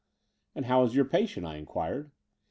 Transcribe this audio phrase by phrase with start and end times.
[0.55, 2.09] And how is your patient?" I inquired.